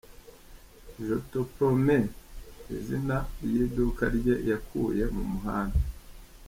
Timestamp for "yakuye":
4.49-5.03